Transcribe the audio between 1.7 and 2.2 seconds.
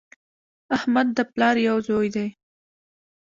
زوی